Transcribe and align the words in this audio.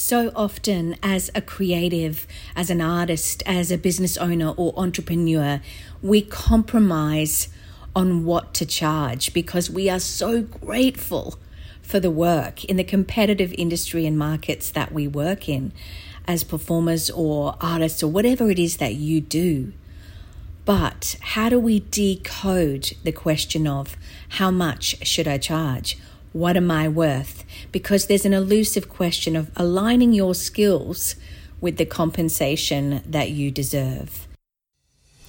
So 0.00 0.30
often, 0.36 0.94
as 1.02 1.28
a 1.34 1.42
creative, 1.42 2.28
as 2.54 2.70
an 2.70 2.80
artist, 2.80 3.42
as 3.44 3.72
a 3.72 3.76
business 3.76 4.16
owner 4.16 4.50
or 4.50 4.72
entrepreneur, 4.76 5.60
we 6.00 6.22
compromise 6.22 7.48
on 7.96 8.24
what 8.24 8.54
to 8.54 8.64
charge 8.64 9.32
because 9.32 9.68
we 9.68 9.90
are 9.90 9.98
so 9.98 10.42
grateful 10.42 11.36
for 11.82 11.98
the 11.98 12.12
work 12.12 12.64
in 12.64 12.76
the 12.76 12.84
competitive 12.84 13.52
industry 13.58 14.06
and 14.06 14.16
markets 14.16 14.70
that 14.70 14.92
we 14.92 15.08
work 15.08 15.48
in 15.48 15.72
as 16.28 16.44
performers 16.44 17.10
or 17.10 17.56
artists 17.60 18.00
or 18.00 18.06
whatever 18.06 18.52
it 18.52 18.58
is 18.60 18.76
that 18.76 18.94
you 18.94 19.20
do. 19.20 19.72
But 20.64 21.16
how 21.20 21.48
do 21.48 21.58
we 21.58 21.80
decode 21.90 22.92
the 23.02 23.10
question 23.10 23.66
of 23.66 23.96
how 24.28 24.52
much 24.52 25.04
should 25.04 25.26
I 25.26 25.38
charge? 25.38 25.98
What 26.32 26.56
am 26.56 26.70
I 26.70 26.88
worth? 26.88 27.44
Because 27.72 28.06
there's 28.06 28.26
an 28.26 28.34
elusive 28.34 28.88
question 28.88 29.34
of 29.34 29.50
aligning 29.56 30.12
your 30.12 30.34
skills 30.34 31.16
with 31.60 31.78
the 31.78 31.86
compensation 31.86 33.02
that 33.06 33.30
you 33.30 33.50
deserve. 33.50 34.27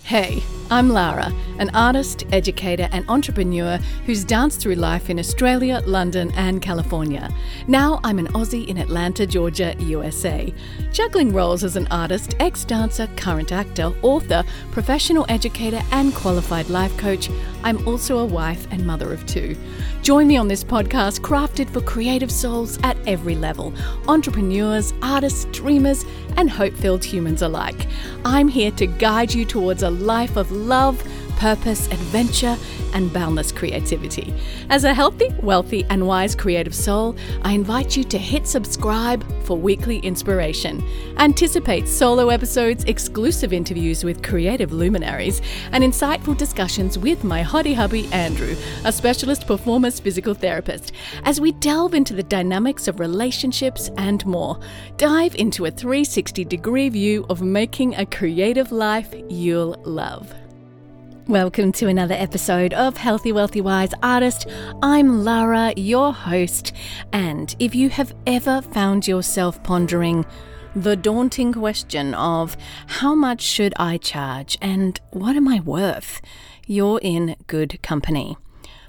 Hey, 0.09 0.41
I'm 0.71 0.89
Lara, 0.89 1.31
an 1.59 1.69
artist, 1.75 2.25
educator, 2.31 2.89
and 2.91 3.07
entrepreneur 3.09 3.77
who's 4.07 4.23
danced 4.23 4.59
through 4.59 4.73
life 4.73 5.11
in 5.11 5.19
Australia, 5.19 5.83
London, 5.85 6.31
and 6.31 6.63
California. 6.63 7.29
Now 7.67 7.99
I'm 8.03 8.17
an 8.17 8.25
Aussie 8.29 8.67
in 8.67 8.79
Atlanta, 8.79 9.27
Georgia, 9.27 9.75
USA. 9.77 10.51
Juggling 10.91 11.31
roles 11.31 11.63
as 11.63 11.75
an 11.75 11.87
artist, 11.91 12.35
ex 12.39 12.65
dancer, 12.65 13.05
current 13.17 13.51
actor, 13.51 13.93
author, 14.01 14.43
professional 14.71 15.27
educator, 15.29 15.81
and 15.91 16.11
qualified 16.15 16.69
life 16.69 16.97
coach, 16.97 17.29
I'm 17.63 17.87
also 17.87 18.17
a 18.17 18.25
wife 18.25 18.67
and 18.71 18.87
mother 18.87 19.13
of 19.13 19.23
two. 19.27 19.55
Join 20.01 20.27
me 20.27 20.37
on 20.37 20.47
this 20.47 20.63
podcast 20.63 21.19
crafted 21.19 21.69
for 21.69 21.81
creative 21.81 22.31
souls 22.31 22.79
at 22.83 22.97
every 23.05 23.35
level 23.35 23.73
entrepreneurs, 24.07 24.91
artists, 25.03 25.45
dreamers, 25.51 26.03
and 26.39 26.49
hope 26.49 26.73
filled 26.73 27.03
humans 27.03 27.41
alike. 27.41 27.86
I'm 28.23 28.47
here 28.47 28.72
to 28.72 28.88
guide 28.88 29.33
you 29.33 29.44
towards 29.44 29.83
a 29.83 29.89
life 29.89 30.38
of 30.38 30.50
love 30.53 31.03
purpose, 31.39 31.87
adventure, 31.87 32.57
and 32.93 33.11
boundless 33.13 33.51
creativity. 33.51 34.33
As 34.69 34.83
a 34.83 34.93
healthy, 34.93 35.29
wealthy, 35.41 35.85
and 35.89 36.05
wise 36.05 36.35
creative 36.35 36.75
soul, 36.75 37.15
I 37.43 37.53
invite 37.53 37.95
you 37.95 38.03
to 38.03 38.17
hit 38.17 38.45
subscribe 38.45 39.23
for 39.43 39.57
weekly 39.57 39.99
inspiration. 39.99 40.83
Anticipate 41.17 41.87
solo 41.87 42.29
episodes, 42.29 42.83
exclusive 42.83 43.53
interviews 43.53 44.03
with 44.03 44.21
creative 44.21 44.73
luminaries, 44.73 45.41
and 45.71 45.83
insightful 45.83 46.37
discussions 46.37 46.97
with 46.97 47.23
my 47.23 47.41
hottie 47.41 47.75
hubby 47.75 48.07
Andrew, 48.11 48.55
a 48.83 48.91
specialist 48.91 49.47
performance 49.47 49.99
physical 49.99 50.33
therapist, 50.33 50.91
as 51.23 51.39
we 51.39 51.53
delve 51.53 51.93
into 51.93 52.13
the 52.13 52.23
dynamics 52.23 52.87
of 52.89 52.99
relationships 52.99 53.89
and 53.97 54.25
more. 54.25 54.59
Dive 54.97 55.35
into 55.35 55.65
a 55.65 55.71
360 55.71 56.43
degree 56.43 56.89
view 56.89 57.25
of 57.29 57.41
making 57.41 57.95
a 57.95 58.05
creative 58.05 58.73
life 58.73 59.13
you'll 59.29 59.81
love. 59.85 60.38
Welcome 61.30 61.73
to 61.73 61.88
another 61.88 62.16
episode 62.16 62.73
of 62.73 62.97
Healthy, 62.97 63.33
Wealthy, 63.33 63.61
Wise 63.61 63.91
Artist. 64.02 64.47
I'm 64.81 65.23
Lara, 65.23 65.75
your 65.77 66.11
host, 66.11 66.73
and 67.13 67.55
if 67.59 67.75
you 67.75 67.91
have 67.91 68.16
ever 68.25 68.63
found 68.63 69.08
yourself 69.08 69.61
pondering 69.61 70.25
the 70.75 70.95
daunting 70.95 71.53
question 71.53 72.16
of 72.16 72.57
how 72.88 73.13
much 73.13 73.44
should 73.44 73.75
I 73.77 73.97
charge 73.97 74.57
and 74.59 75.00
what 75.11 75.35
am 75.35 75.47
I 75.47 75.59
worth, 75.59 76.19
you're 76.66 77.00
in 77.03 77.35
good 77.45 77.80
company. 77.83 78.35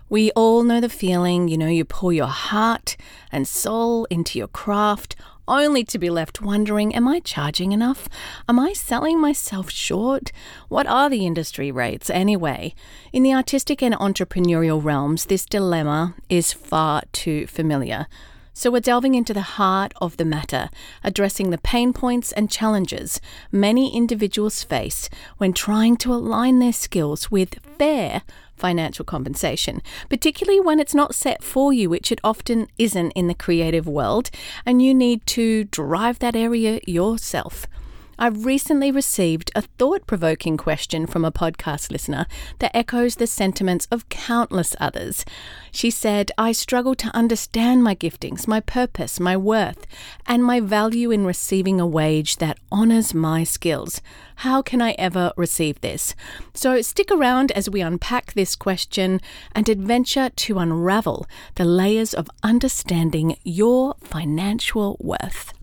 We 0.09 0.31
all 0.31 0.63
know 0.63 0.81
the 0.81 0.89
feeling, 0.89 1.47
you 1.47 1.59
know, 1.59 1.67
you 1.67 1.85
pour 1.85 2.11
your 2.11 2.27
heart 2.27 2.97
and 3.31 3.47
soul 3.47 4.07
into 4.07 4.39
your 4.39 4.49
craft 4.49 5.15
only 5.49 5.85
to 5.85 5.99
be 5.99 6.11
left 6.11 6.41
wondering 6.41 6.95
Am 6.95 7.09
I 7.09 7.21
charging 7.21 7.73
enough? 7.73 8.09
Am 8.49 8.59
I 8.59 8.73
selling 8.73 9.21
myself 9.21 9.71
short? 9.71 10.33
What 10.69 10.87
are 10.87 11.11
the 11.11 11.27
industry 11.27 11.71
rates 11.71 12.11
anyway? 12.11 12.75
In 13.13 13.23
the 13.23 13.35
artistic 13.35 13.83
and 13.83 13.95
entrepreneurial 13.95 14.83
realms, 14.83 15.27
this 15.27 15.47
dilemma 15.47 16.15
is 16.29 16.53
far 16.53 17.03
too 17.13 17.47
familiar. 17.47 18.07
So, 18.53 18.71
we're 18.71 18.81
delving 18.81 19.15
into 19.15 19.33
the 19.33 19.41
heart 19.41 19.95
of 20.03 20.17
the 20.17 20.25
matter, 20.25 20.69
addressing 21.03 21.51
the 21.51 21.59
pain 21.59 21.93
points 21.93 22.33
and 22.33 22.51
challenges 22.51 23.21
many 23.51 23.97
individuals 23.97 24.65
face 24.65 25.09
when 25.39 25.53
trying 25.53 25.97
to 25.99 26.13
align 26.13 26.59
their 26.59 26.73
skills 26.73 27.31
with 27.31 27.59
fair 27.79 28.23
financial 28.61 29.05
compensation, 29.05 29.83
particularly 30.09 30.61
when 30.61 30.79
it's 30.79 30.95
not 30.95 31.15
set 31.15 31.43
for 31.43 31.73
you, 31.73 31.91
which 31.91 32.13
it 32.13 32.21
often 32.23 32.69
isn't 32.79 33.11
in 33.13 33.27
the 33.27 33.35
creative 33.35 33.89
world, 33.89 34.31
and 34.65 34.83
you 34.83 34.95
need 34.95 35.27
to 35.27 35.65
drive 35.65 36.21
that 36.21 36.37
area 36.37 36.81
yourself. 36.87 37.67
I've 38.23 38.45
recently 38.45 38.91
received 38.91 39.51
a 39.55 39.63
thought 39.63 40.07
provoking 40.07 40.59
question 40.59 41.07
from 41.07 41.25
a 41.25 41.33
podcast 41.33 41.91
listener 41.91 42.27
that 42.59 42.77
echoes 42.77 43.17
the 43.17 43.27
sentiments 43.27 43.89
of 43.91 44.11
countless 44.11 44.77
others. 44.79 45.25
She 45.73 45.91
said, 45.91 46.31
I 46.37 46.53
struggle 46.53 46.95
to 46.97 47.17
understand 47.17 47.83
my 47.83 47.95
giftings, 47.95 48.47
my 48.47 48.61
purpose, 48.61 49.19
my 49.19 49.39
worth, 49.39 49.87
and 50.27 50.45
my 50.45 50.61
value 50.61 51.11
in 51.11 51.25
receiving 51.25 51.81
a 51.81 51.87
wage 51.87 52.37
that 52.37 52.59
honours 52.71 53.15
my 53.15 53.43
skills. 53.43 54.03
How 54.37 54.61
can 54.61 54.83
I 54.83 54.91
ever 54.99 55.33
receive 55.39 55.81
this? 55.81 56.15
So 56.53 56.83
stick 56.83 57.11
around 57.11 57.53
as 57.53 57.71
we 57.71 57.81
unpack 57.81 58.35
this 58.35 58.55
question 58.55 59.23
and 59.55 59.67
adventure 59.67 60.29
to 60.29 60.59
unravel 60.59 61.27
the 61.55 61.65
layers 61.65 62.13
of 62.13 62.29
understanding 62.43 63.39
your 63.45 63.95
financial 64.03 64.99
worth. 65.01 65.55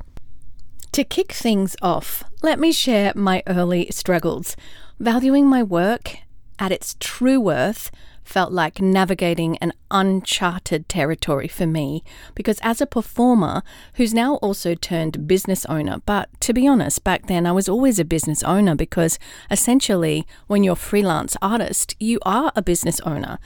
To 0.93 1.03
kick 1.03 1.31
things 1.33 1.75
off, 1.83 2.23
let 2.43 2.59
me 2.59 2.71
share 2.71 3.13
my 3.15 3.41
early 3.47 3.87
struggles. 3.89 4.55
Valuing 4.99 5.47
my 5.47 5.63
work 5.63 6.17
at 6.59 6.71
its 6.71 6.95
true 6.99 7.39
worth 7.39 7.91
felt 8.23 8.51
like 8.51 8.81
navigating 8.81 9.57
an 9.57 9.71
uncharted 9.89 10.87
territory 10.89 11.47
for 11.47 11.65
me 11.65 12.03
because, 12.35 12.59
as 12.61 12.81
a 12.81 12.85
performer 12.85 13.63
who's 13.95 14.13
now 14.13 14.35
also 14.35 14.75
turned 14.75 15.27
business 15.27 15.65
owner, 15.65 16.01
but 16.05 16.29
to 16.41 16.53
be 16.53 16.67
honest, 16.67 17.03
back 17.03 17.27
then 17.27 17.45
I 17.47 17.53
was 17.53 17.69
always 17.69 17.99
a 17.99 18.05
business 18.05 18.43
owner 18.43 18.75
because 18.75 19.17
essentially, 19.49 20.27
when 20.47 20.63
you're 20.63 20.73
a 20.73 20.75
freelance 20.75 21.37
artist, 21.41 21.95
you 21.99 22.19
are 22.23 22.51
a 22.55 22.61
business 22.61 22.99
owner. 23.01 23.39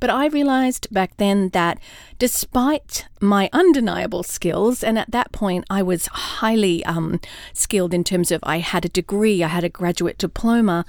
But 0.00 0.10
I 0.10 0.26
realized 0.26 0.88
back 0.92 1.16
then 1.16 1.48
that 1.50 1.78
despite 2.18 3.06
my 3.20 3.48
undeniable 3.52 4.22
skills, 4.22 4.84
and 4.84 4.98
at 4.98 5.10
that 5.10 5.32
point 5.32 5.64
I 5.70 5.82
was 5.82 6.06
highly 6.06 6.84
um, 6.84 7.20
skilled 7.52 7.94
in 7.94 8.04
terms 8.04 8.30
of 8.30 8.40
I 8.42 8.58
had 8.58 8.84
a 8.84 8.88
degree, 8.88 9.42
I 9.42 9.48
had 9.48 9.64
a 9.64 9.68
graduate 9.68 10.18
diploma, 10.18 10.84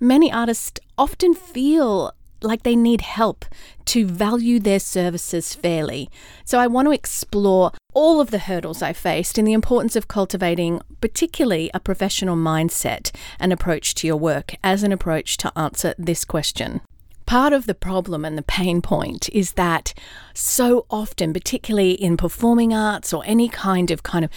many 0.00 0.32
artists 0.32 0.80
often 0.96 1.34
feel 1.34 2.12
like 2.42 2.62
they 2.62 2.76
need 2.76 3.00
help 3.00 3.44
to 3.86 4.06
value 4.06 4.60
their 4.60 4.78
services 4.78 5.54
fairly. 5.54 6.08
So 6.44 6.58
I 6.58 6.66
want 6.66 6.86
to 6.86 6.92
explore 6.92 7.72
all 7.94 8.20
of 8.20 8.30
the 8.30 8.38
hurdles 8.38 8.82
I 8.82 8.92
faced 8.92 9.38
and 9.38 9.48
the 9.48 9.52
importance 9.52 9.96
of 9.96 10.08
cultivating, 10.08 10.80
particularly 11.00 11.70
a 11.74 11.80
professional 11.80 12.36
mindset 12.36 13.10
and 13.40 13.52
approach 13.52 13.94
to 13.96 14.06
your 14.06 14.16
work 14.16 14.54
as 14.62 14.82
an 14.82 14.92
approach 14.92 15.36
to 15.38 15.58
answer 15.58 15.94
this 15.98 16.24
question. 16.24 16.80
Part 17.28 17.52
of 17.52 17.66
the 17.66 17.74
problem 17.74 18.24
and 18.24 18.38
the 18.38 18.42
pain 18.42 18.80
point 18.80 19.28
is 19.34 19.52
that 19.52 19.92
so 20.32 20.86
often, 20.88 21.34
particularly 21.34 21.90
in 21.90 22.16
performing 22.16 22.72
arts 22.72 23.12
or 23.12 23.22
any 23.26 23.50
kind 23.50 23.90
of 23.90 24.02
kind 24.02 24.24
of 24.24 24.30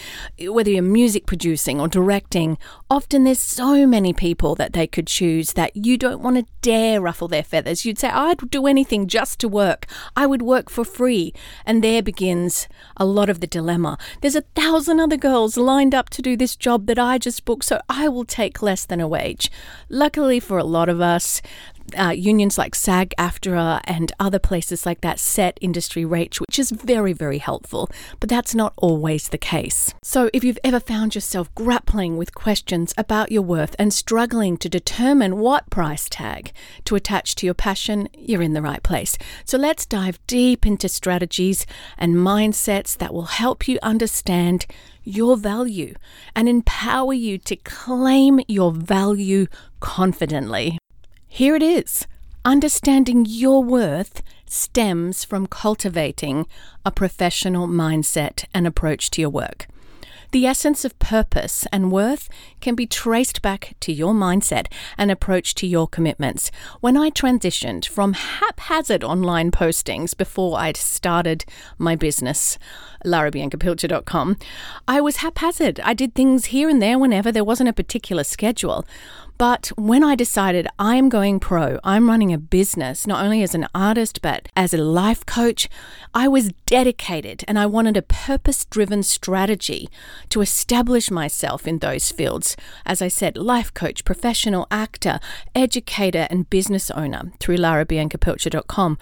whether 0.54 0.70
you're 0.70 0.82
music 0.82 1.26
producing 1.26 1.80
or 1.80 1.88
directing, 1.88 2.58
often 2.90 3.24
there's 3.24 3.40
so 3.40 3.88
many 3.88 4.12
people 4.12 4.56
that 4.56 4.74
they 4.74 4.88
could 4.88 5.08
choose 5.08 5.54
that 5.54 5.74
you 5.74 5.96
don't 5.96 6.22
want 6.22 6.36
to 6.36 6.46
dare 6.62 7.00
ruffle 7.00 7.30
their 7.30 7.44
feathers. 7.44 7.86
You'd 7.86 7.98
say, 7.98 8.10
I'd 8.10 8.50
do 8.50 8.68
anything 8.68 9.08
just 9.08 9.40
to 9.40 9.48
work. 9.48 9.86
I 10.18 10.26
would 10.26 10.42
work 10.42 10.70
for 10.70 10.84
free. 10.84 11.34
And 11.66 11.82
there 11.82 12.02
begins 12.02 12.68
a 12.98 13.06
lot 13.06 13.30
of 13.30 13.40
the 13.40 13.48
dilemma. 13.48 13.98
There's 14.22 14.36
a 14.36 14.42
thousand 14.42 15.00
other 15.00 15.18
girls 15.18 15.56
lined 15.56 15.96
up 15.96 16.10
to 16.10 16.22
do 16.22 16.36
this 16.36 16.58
job 16.58 16.88
that 16.88 17.00
I 17.00 17.20
just 17.20 17.46
booked, 17.46 17.66
so 17.66 17.80
I 17.88 18.10
will 18.10 18.26
take 18.26 18.62
less 18.62 18.84
than 18.86 19.00
a 19.00 19.08
wage. 19.08 19.50
Luckily 19.88 20.42
for 20.42 20.58
a 20.58 20.66
lot 20.66 20.90
of 20.90 21.00
us, 21.00 21.42
uh, 21.98 22.10
unions 22.10 22.58
like 22.58 22.76
SAG 22.76 23.14
AFTRA 23.18 23.82
and 23.86 24.12
other 24.20 24.40
places 24.40 24.86
like 24.86 25.02
that 25.02 25.20
set 25.20 25.58
industry 25.62 26.06
rates, 26.06 26.40
which 26.40 26.58
is 26.60 26.72
very, 26.72 27.14
very 27.14 27.40
helpful, 27.40 27.90
but 28.20 28.30
that's 28.30 28.56
not 28.56 28.74
always 28.78 29.30
the 29.30 29.38
case. 29.38 29.94
So, 30.04 30.30
if 30.34 30.44
you've 30.44 30.60
ever 30.64 30.80
found 30.80 31.16
yourself 31.16 31.54
grappling 31.56 32.18
with 32.18 32.36
questions 32.36 32.94
about 32.98 33.32
your 33.32 33.42
worth 33.42 33.76
and 33.78 33.94
struggling 33.94 34.58
to 34.58 34.70
determine 34.70 35.38
what 35.38 35.70
price 35.70 36.08
tag 36.10 36.52
to 36.86 36.96
attach 36.96 37.36
to 37.36 37.46
your 37.46 37.54
passion, 37.54 38.10
you're 38.18 38.42
in 38.42 38.54
the 38.54 38.62
right 38.62 38.84
place. 38.84 39.18
So, 39.46 39.58
let's 39.58 39.86
dive 39.86 40.20
deep 40.28 40.66
into 40.66 40.90
strategies 40.90 41.66
and 41.98 42.16
mindsets 42.16 42.98
that 42.98 43.14
will 43.14 43.24
help 43.24 43.68
you 43.68 43.80
understand 43.82 44.66
your 45.04 45.36
value 45.36 45.96
and 46.36 46.48
empower 46.48 47.14
you 47.14 47.38
to 47.40 47.56
claim 47.56 48.40
your 48.48 48.72
value 48.72 49.48
confidently. 49.80 50.78
Here 51.34 51.56
it 51.56 51.64
is. 51.64 52.06
Understanding 52.44 53.26
your 53.26 53.64
worth 53.64 54.22
stems 54.46 55.24
from 55.24 55.48
cultivating 55.48 56.46
a 56.86 56.92
professional 56.92 57.70
mindset 57.70 58.44
and 58.54 58.68
approach 58.68 59.10
to 59.12 59.22
your 59.22 59.30
work. 59.30 59.68
The 60.32 60.46
essence 60.46 60.84
of 60.84 61.00
purpose 61.00 61.66
and 61.72 61.90
worth 61.90 62.28
can 62.62 62.76
be 62.76 62.88
traced 62.88 63.42
back 63.42 63.74
to 63.82 63.92
your 63.92 64.14
mindset 64.14 64.72
and 64.98 65.12
approach 65.12 65.56
to 65.56 65.68
your 65.68 65.88
commitments. 65.88 66.52
When 66.80 66.96
I 66.96 67.10
transitioned 67.10 67.88
from 67.88 68.14
haphazard 68.14 69.04
online 69.04 69.52
postings 69.52 70.16
before 70.16 70.60
I'd 70.60 70.78
started 70.78 71.44
my 71.78 71.96
business, 71.96 72.58
larabiancapilcher.com, 73.06 74.38
I 74.88 75.02
was 75.02 75.18
haphazard. 75.18 75.80
I 75.82 75.94
did 75.94 76.16
things 76.16 76.46
here 76.46 76.70
and 76.70 76.82
there 76.82 77.00
whenever 77.00 77.32
there 77.32 77.44
wasn't 77.44 77.70
a 77.70 77.74
particular 77.74 78.24
schedule. 78.24 78.86
But 79.42 79.72
when 79.76 80.04
I 80.04 80.14
decided 80.14 80.68
I'm 80.78 81.10
going 81.10 81.40
pro, 81.40 81.80
I'm 81.84 82.08
running 82.08 82.32
a 82.32 82.38
business, 82.38 83.08
not 83.08 83.26
only 83.26 83.42
as 83.42 83.56
an 83.56 83.68
artist, 83.74 84.22
but 84.22 84.48
as 84.56 84.72
a 84.72 84.78
life 84.78 85.26
coach, 85.26 85.68
I 86.14 86.28
was 86.28 86.54
dedicated 86.68 87.44
and 87.48 87.58
I 87.58 87.66
wanted 87.66 87.98
a 87.98 88.04
purpose 88.04 88.66
driven 88.66 89.02
strategy 89.02 89.90
to 90.30 90.42
establish 90.42 91.10
myself 91.10 91.68
in 91.68 91.80
those 91.80 92.12
fields. 92.12 92.51
As 92.86 93.02
I 93.02 93.08
said, 93.08 93.38
life 93.38 93.74
coach, 93.74 94.06
professional 94.06 94.68
actor, 94.72 95.20
educator, 95.56 96.28
and 96.30 96.50
business 96.50 96.92
owner 96.92 97.32
through 97.40 97.58
larabiancapilcher.com. 97.58 98.98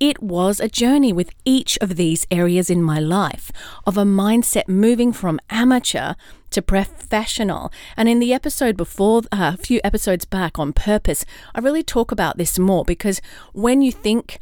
It 0.00 0.22
was 0.22 0.60
a 0.60 0.68
journey 0.68 1.12
with 1.12 1.30
each 1.44 1.76
of 1.80 1.96
these 1.96 2.24
areas 2.30 2.70
in 2.70 2.82
my 2.82 3.00
life 3.00 3.50
of 3.84 3.98
a 3.98 4.04
mindset 4.04 4.68
moving 4.68 5.12
from 5.12 5.40
amateur 5.50 6.14
to 6.50 6.62
professional. 6.62 7.72
And 7.96 8.08
in 8.08 8.20
the 8.20 8.32
episode 8.32 8.76
before, 8.76 9.22
uh, 9.32 9.52
a 9.54 9.56
few 9.56 9.80
episodes 9.82 10.24
back 10.24 10.56
on 10.56 10.72
purpose, 10.72 11.24
I 11.52 11.58
really 11.58 11.82
talk 11.82 12.12
about 12.12 12.38
this 12.38 12.60
more 12.60 12.84
because 12.84 13.20
when 13.52 13.82
you 13.82 13.90
think 13.90 14.38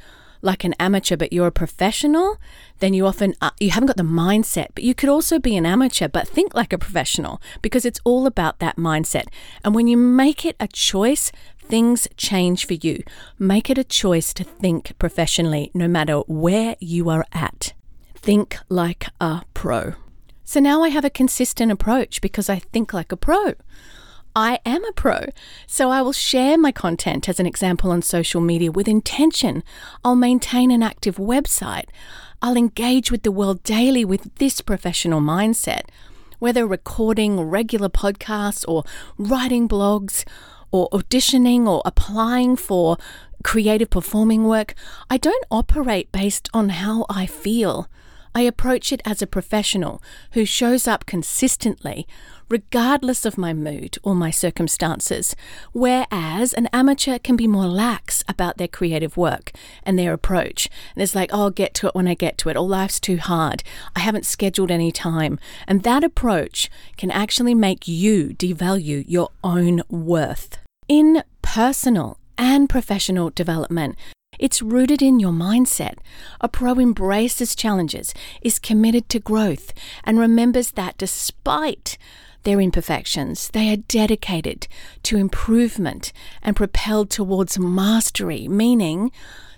like 0.46 0.64
an 0.64 0.74
amateur 0.80 1.16
but 1.16 1.32
you're 1.32 1.48
a 1.48 1.52
professional, 1.52 2.38
then 2.78 2.94
you 2.94 3.06
often 3.06 3.34
uh, 3.42 3.50
you 3.60 3.70
haven't 3.70 3.88
got 3.88 3.98
the 3.98 4.02
mindset. 4.02 4.68
But 4.74 4.84
you 4.84 4.94
could 4.94 5.10
also 5.10 5.38
be 5.38 5.56
an 5.56 5.66
amateur 5.66 6.08
but 6.08 6.26
think 6.26 6.54
like 6.54 6.72
a 6.72 6.78
professional 6.78 7.42
because 7.60 7.84
it's 7.84 8.00
all 8.04 8.26
about 8.26 8.60
that 8.60 8.76
mindset. 8.76 9.26
And 9.62 9.74
when 9.74 9.86
you 9.86 9.96
make 9.96 10.46
it 10.46 10.56
a 10.58 10.68
choice, 10.68 11.30
things 11.58 12.08
change 12.16 12.66
for 12.66 12.74
you. 12.74 13.02
Make 13.38 13.68
it 13.68 13.76
a 13.76 13.84
choice 13.84 14.32
to 14.34 14.44
think 14.44 14.96
professionally 14.98 15.70
no 15.74 15.88
matter 15.88 16.18
where 16.20 16.76
you 16.80 17.10
are 17.10 17.26
at. 17.32 17.74
Think 18.14 18.56
like 18.68 19.08
a 19.20 19.42
pro. 19.52 19.94
So 20.44 20.60
now 20.60 20.82
I 20.82 20.90
have 20.90 21.04
a 21.04 21.10
consistent 21.10 21.72
approach 21.72 22.20
because 22.20 22.48
I 22.48 22.60
think 22.60 22.92
like 22.92 23.10
a 23.10 23.16
pro. 23.16 23.54
I 24.36 24.60
am 24.66 24.84
a 24.84 24.92
pro, 24.92 25.28
so 25.66 25.88
I 25.90 26.02
will 26.02 26.12
share 26.12 26.58
my 26.58 26.70
content 26.70 27.26
as 27.26 27.40
an 27.40 27.46
example 27.46 27.90
on 27.90 28.02
social 28.02 28.42
media 28.42 28.70
with 28.70 28.86
intention. 28.86 29.64
I'll 30.04 30.14
maintain 30.14 30.70
an 30.70 30.82
active 30.82 31.16
website. 31.16 31.86
I'll 32.42 32.58
engage 32.58 33.10
with 33.10 33.22
the 33.22 33.32
world 33.32 33.62
daily 33.62 34.04
with 34.04 34.34
this 34.34 34.60
professional 34.60 35.22
mindset. 35.22 35.84
Whether 36.38 36.66
recording 36.66 37.40
regular 37.40 37.88
podcasts 37.88 38.62
or 38.68 38.84
writing 39.16 39.70
blogs 39.70 40.22
or 40.70 40.90
auditioning 40.90 41.66
or 41.66 41.80
applying 41.86 42.56
for 42.56 42.98
creative 43.42 43.88
performing 43.88 44.44
work, 44.44 44.74
I 45.08 45.16
don't 45.16 45.46
operate 45.50 46.12
based 46.12 46.50
on 46.52 46.68
how 46.68 47.06
I 47.08 47.24
feel. 47.24 47.88
I 48.36 48.42
approach 48.42 48.92
it 48.92 49.00
as 49.06 49.22
a 49.22 49.26
professional 49.26 50.02
who 50.32 50.44
shows 50.44 50.86
up 50.86 51.06
consistently, 51.06 52.06
regardless 52.50 53.24
of 53.24 53.38
my 53.38 53.54
mood 53.54 53.96
or 54.02 54.14
my 54.14 54.30
circumstances, 54.30 55.34
whereas 55.72 56.52
an 56.52 56.66
amateur 56.70 57.18
can 57.18 57.36
be 57.36 57.46
more 57.46 57.64
lax 57.64 58.22
about 58.28 58.58
their 58.58 58.68
creative 58.68 59.16
work 59.16 59.52
and 59.84 59.98
their 59.98 60.12
approach. 60.12 60.68
And 60.94 61.02
it's 61.02 61.14
like, 61.14 61.30
oh, 61.32 61.44
I'll 61.44 61.50
get 61.50 61.72
to 61.76 61.86
it 61.86 61.94
when 61.94 62.06
I 62.06 62.12
get 62.12 62.36
to 62.38 62.50
it, 62.50 62.58
or 62.58 62.68
life's 62.68 63.00
too 63.00 63.16
hard, 63.16 63.62
I 63.96 64.00
haven't 64.00 64.26
scheduled 64.26 64.70
any 64.70 64.92
time. 64.92 65.40
And 65.66 65.82
that 65.84 66.04
approach 66.04 66.68
can 66.98 67.10
actually 67.10 67.54
make 67.54 67.88
you 67.88 68.34
devalue 68.34 69.02
your 69.08 69.30
own 69.42 69.80
worth. 69.88 70.58
In 70.88 71.22
personal 71.40 72.18
and 72.36 72.68
professional 72.68 73.30
development, 73.30 73.96
it's 74.38 74.62
rooted 74.62 75.02
in 75.02 75.20
your 75.20 75.32
mindset. 75.32 75.96
A 76.40 76.48
pro 76.48 76.74
embraces 76.74 77.54
challenges, 77.54 78.14
is 78.42 78.58
committed 78.58 79.08
to 79.10 79.20
growth, 79.20 79.72
and 80.04 80.18
remembers 80.18 80.72
that 80.72 80.98
despite 80.98 81.98
their 82.44 82.60
imperfections, 82.60 83.48
they 83.50 83.72
are 83.72 83.76
dedicated 83.76 84.68
to 85.02 85.16
improvement 85.16 86.12
and 86.42 86.54
propelled 86.54 87.10
towards 87.10 87.58
mastery, 87.58 88.46
meaning 88.46 89.10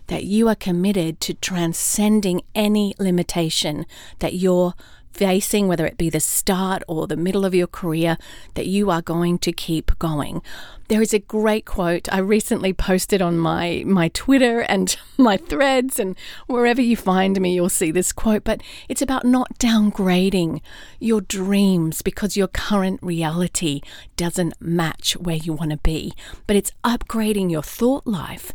that 0.07 0.25
you 0.25 0.49
are 0.49 0.55
committed 0.55 1.21
to 1.21 1.35
transcending 1.35 2.41
any 2.55 2.95
limitation 2.99 3.87
that 4.21 4.33
you're 4.33 4.75
facing, 5.19 5.67
whether 5.67 5.85
it 5.85 5.99
be 5.99 6.09
the 6.09 6.21
start 6.21 6.85
or 6.87 7.09
the 7.09 7.17
middle 7.17 7.45
of 7.45 7.53
your 7.53 7.67
career, 7.67 8.17
that 8.55 8.69
you 8.69 8.89
are 8.89 9.03
going 9.03 9.37
to 9.41 9.51
keep 9.51 9.99
going. 9.99 10.41
There 10.87 11.03
is 11.03 11.13
a 11.13 11.19
great 11.19 11.67
quote 11.67 12.09
I 12.13 12.21
recently 12.21 12.73
posted 12.73 13.21
on 13.21 13.37
my, 13.37 13.83
my 13.85 14.09
Twitter 14.09 14.61
and 14.61 14.97
my 15.19 15.37
threads, 15.37 15.99
and 15.99 16.17
wherever 16.47 16.81
you 16.81 16.97
find 16.97 17.41
me, 17.41 17.53
you'll 17.53 17.69
see 17.69 17.91
this 17.91 18.13
quote. 18.13 18.45
But 18.45 18.63
it's 18.89 19.03
about 19.03 19.25
not 19.25 19.59
downgrading 19.59 20.61
your 21.01 21.21
dreams 21.21 22.01
because 22.01 22.37
your 22.37 22.49
current 22.49 23.01
reality 23.03 23.81
doesn't 24.17 24.55
match 24.61 25.15
where 25.15 25.37
you 25.37 25.53
want 25.53 25.73
to 25.73 25.79
be, 25.79 26.13
but 26.47 26.55
it's 26.55 26.73
upgrading 26.85 27.51
your 27.51 27.63
thought 27.63 28.07
life, 28.07 28.53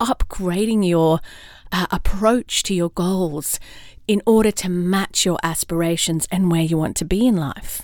upgrading 0.00 0.88
your 0.88 1.20
uh, 1.72 1.86
approach 1.90 2.62
to 2.62 2.74
your 2.74 2.90
goals 2.90 3.60
in 4.06 4.22
order 4.26 4.50
to 4.50 4.68
match 4.68 5.24
your 5.24 5.38
aspirations 5.42 6.28
and 6.30 6.50
where 6.50 6.62
you 6.62 6.78
want 6.78 6.96
to 6.96 7.04
be 7.04 7.26
in 7.26 7.36
life. 7.36 7.82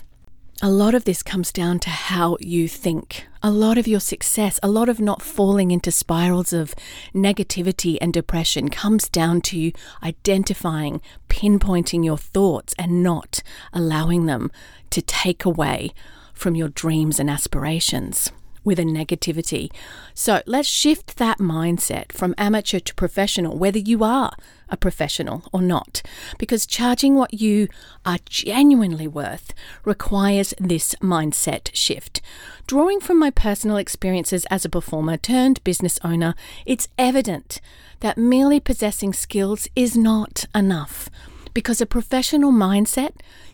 A 0.61 0.69
lot 0.71 0.95
of 0.95 1.03
this 1.03 1.23
comes 1.23 1.51
down 1.51 1.79
to 1.79 1.89
how 1.89 2.37
you 2.39 2.69
think. 2.69 3.27
A 3.41 3.51
lot 3.51 3.77
of 3.77 3.87
your 3.87 3.99
success, 3.99 4.59
a 4.63 4.69
lot 4.69 4.87
of 4.87 4.99
not 4.99 5.21
falling 5.21 5.71
into 5.71 5.91
spirals 5.91 6.53
of 6.53 6.73
negativity 7.13 7.97
and 7.99 8.13
depression 8.13 8.69
comes 8.69 9.09
down 9.09 9.41
to 9.41 9.73
identifying, 10.01 11.01
pinpointing 11.27 12.05
your 12.05 12.17
thoughts, 12.17 12.73
and 12.79 13.03
not 13.03 13.43
allowing 13.73 14.25
them 14.25 14.51
to 14.91 15.01
take 15.01 15.43
away 15.43 15.91
from 16.33 16.55
your 16.55 16.69
dreams 16.69 17.19
and 17.19 17.29
aspirations 17.29 18.31
with 18.63 18.79
a 18.79 18.83
negativity. 18.83 19.71
So 20.13 20.41
let's 20.45 20.67
shift 20.67 21.17
that 21.17 21.39
mindset 21.39 22.11
from 22.11 22.35
amateur 22.37 22.79
to 22.79 22.95
professional, 22.95 23.57
whether 23.57 23.79
you 23.79 24.03
are 24.03 24.35
a 24.69 24.77
professional 24.77 25.43
or 25.51 25.61
not, 25.61 26.01
because 26.37 26.65
charging 26.65 27.15
what 27.15 27.33
you 27.33 27.67
are 28.05 28.17
genuinely 28.25 29.07
worth 29.07 29.53
requires 29.85 30.53
this 30.59 30.95
mindset 30.95 31.69
shift. 31.73 32.21
Drawing 32.65 32.99
from 32.99 33.19
my 33.19 33.29
personal 33.29 33.77
experiences 33.77 34.45
as 34.45 34.65
a 34.65 34.69
performer 34.69 35.17
turned 35.17 35.63
business 35.63 35.99
owner, 36.03 36.33
it's 36.65 36.87
evident 36.97 37.61
that 37.99 38.17
merely 38.17 38.59
possessing 38.59 39.13
skills 39.13 39.67
is 39.75 39.95
not 39.95 40.45
enough 40.55 41.09
because 41.53 41.79
a 41.79 41.85
professional 41.85 42.51
mindset 42.51 43.13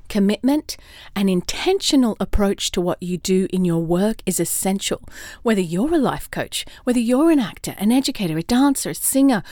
Commitment 0.09 0.75
an 1.15 1.29
intentional 1.29 2.17
approach 2.19 2.71
to 2.71 2.81
what 2.81 3.01
you 3.01 3.17
do 3.17 3.47
in 3.53 3.63
your 3.63 3.79
work 3.79 4.23
is 4.25 4.39
essential. 4.39 5.01
Whether 5.43 5.61
you're 5.61 5.93
a 5.93 5.99
life 5.99 6.29
coach, 6.31 6.65
whether 6.83 6.99
you're 6.99 7.29
an 7.29 7.39
actor, 7.39 7.75
an 7.77 7.91
educator, 7.91 8.37
a 8.37 8.43
dancer, 8.43 8.89
a 8.89 8.95
singer, 8.95 9.43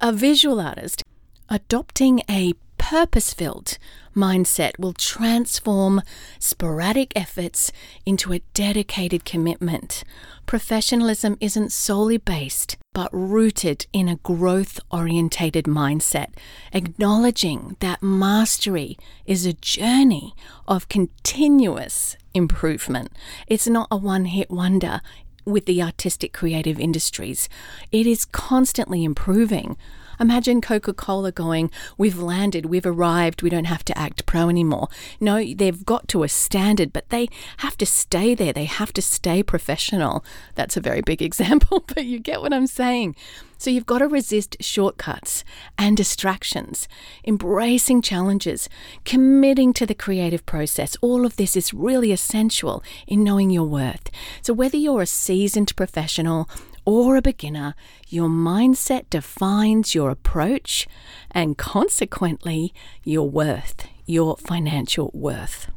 a 0.00 0.12
visual 0.12 0.58
artist, 0.58 1.02
adopting 1.50 2.22
a 2.30 2.54
purpose 2.90 3.34
filled 3.34 3.78
mindset 4.14 4.78
will 4.78 4.92
transform 4.92 6.00
sporadic 6.38 7.12
efforts 7.16 7.72
into 8.06 8.32
a 8.32 8.38
dedicated 8.54 9.24
commitment. 9.24 10.04
Professionalism 10.46 11.36
isn't 11.40 11.72
solely 11.72 12.16
based, 12.16 12.76
but 12.92 13.10
rooted 13.12 13.86
in 13.92 14.08
a 14.08 14.20
growth 14.22 14.78
orientated 14.92 15.64
mindset, 15.64 16.28
acknowledging 16.72 17.76
that 17.80 18.04
mastery 18.04 18.96
is 19.26 19.44
a 19.44 19.52
journey 19.52 20.32
of 20.68 20.88
continuous 20.88 22.16
improvement. 22.34 23.10
It's 23.48 23.66
not 23.66 23.88
a 23.90 23.96
one 23.96 24.26
hit 24.26 24.48
wonder 24.48 25.00
with 25.44 25.66
the 25.66 25.82
artistic 25.82 26.32
creative 26.32 26.78
industries, 26.78 27.48
it 27.90 28.06
is 28.06 28.24
constantly 28.24 29.02
improving. 29.02 29.76
Imagine 30.18 30.60
Coca 30.60 30.92
Cola 30.92 31.32
going, 31.32 31.70
We've 31.98 32.18
landed, 32.18 32.66
we've 32.66 32.86
arrived, 32.86 33.42
we 33.42 33.50
don't 33.50 33.64
have 33.64 33.84
to 33.84 33.98
act 33.98 34.26
pro 34.26 34.48
anymore. 34.48 34.88
No, 35.20 35.42
they've 35.54 35.84
got 35.84 36.08
to 36.08 36.22
a 36.22 36.28
standard, 36.28 36.92
but 36.92 37.08
they 37.10 37.28
have 37.58 37.76
to 37.78 37.86
stay 37.86 38.34
there. 38.34 38.52
They 38.52 38.64
have 38.64 38.92
to 38.94 39.02
stay 39.02 39.42
professional. 39.42 40.24
That's 40.54 40.76
a 40.76 40.80
very 40.80 41.00
big 41.00 41.22
example, 41.28 41.84
but 41.86 42.04
you 42.04 42.18
get 42.18 42.40
what 42.40 42.52
I'm 42.52 42.66
saying. 42.66 43.16
So 43.58 43.70
you've 43.70 43.86
got 43.86 43.98
to 43.98 44.08
resist 44.08 44.56
shortcuts 44.60 45.42
and 45.78 45.96
distractions, 45.96 46.88
embracing 47.26 48.02
challenges, 48.02 48.68
committing 49.04 49.72
to 49.74 49.86
the 49.86 49.94
creative 49.94 50.44
process. 50.44 50.96
All 51.00 51.24
of 51.24 51.36
this 51.36 51.56
is 51.56 51.72
really 51.72 52.12
essential 52.12 52.82
in 53.06 53.24
knowing 53.24 53.50
your 53.50 53.66
worth. 53.66 54.10
So 54.42 54.52
whether 54.52 54.76
you're 54.76 55.02
a 55.02 55.06
seasoned 55.06 55.74
professional 55.74 56.50
or 56.86 57.16
a 57.16 57.22
beginner, 57.22 57.74
your 58.08 58.28
mindset 58.28 59.10
defines 59.10 59.94
your 59.94 60.08
approach 60.08 60.86
and 61.30 61.58
consequently 61.58 62.72
your 63.04 63.28
worth, 63.28 63.86
your 64.06 64.36
financial 64.38 65.10
worth. 65.12 65.68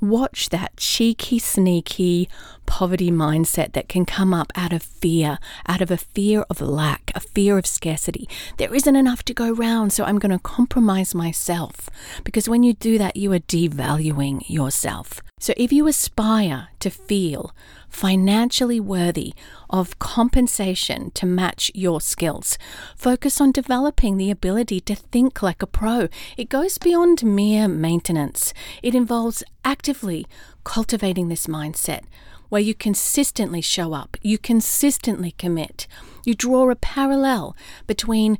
watch 0.00 0.48
that 0.48 0.76
cheeky, 0.76 1.38
sneaky 1.38 2.28
poverty 2.70 3.10
mindset 3.10 3.72
that 3.72 3.88
can 3.88 4.06
come 4.06 4.32
up 4.32 4.52
out 4.54 4.72
of 4.72 4.80
fear, 4.80 5.40
out 5.66 5.80
of 5.80 5.90
a 5.90 5.96
fear 5.96 6.42
of 6.48 6.60
lack, 6.60 7.10
a 7.16 7.20
fear 7.20 7.58
of 7.58 7.66
scarcity. 7.66 8.28
There 8.58 8.72
isn't 8.72 8.94
enough 8.94 9.24
to 9.24 9.34
go 9.34 9.50
round, 9.50 9.92
so 9.92 10.04
I'm 10.04 10.20
going 10.20 10.30
to 10.30 10.38
compromise 10.38 11.12
myself. 11.12 11.90
Because 12.22 12.48
when 12.48 12.62
you 12.62 12.74
do 12.74 12.96
that, 12.96 13.16
you 13.16 13.32
are 13.32 13.40
devaluing 13.40 14.48
yourself. 14.48 15.20
So 15.40 15.52
if 15.56 15.72
you 15.72 15.88
aspire 15.88 16.68
to 16.78 16.90
feel 16.90 17.52
financially 17.88 18.78
worthy 18.78 19.34
of 19.68 19.98
compensation 19.98 21.10
to 21.12 21.26
match 21.26 21.72
your 21.74 22.00
skills, 22.00 22.56
focus 22.94 23.40
on 23.40 23.50
developing 23.50 24.16
the 24.16 24.30
ability 24.30 24.80
to 24.82 24.94
think 24.94 25.42
like 25.42 25.60
a 25.60 25.66
pro. 25.66 26.08
It 26.36 26.48
goes 26.48 26.78
beyond 26.78 27.24
mere 27.24 27.66
maintenance, 27.66 28.54
it 28.80 28.94
involves 28.94 29.42
actively 29.64 30.24
cultivating 30.62 31.28
this 31.28 31.48
mindset 31.48 32.02
where 32.50 32.60
you 32.60 32.74
consistently 32.74 33.62
show 33.62 33.94
up, 33.94 34.18
you 34.20 34.36
consistently 34.36 35.32
commit. 35.32 35.86
You 36.26 36.34
draw 36.34 36.70
a 36.70 36.76
parallel 36.76 37.56
between 37.86 38.38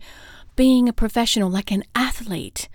being 0.57 0.88
a 0.88 0.93
professional, 0.93 1.49
like 1.49 1.71
an 1.71 1.85
athlete, 1.95 2.69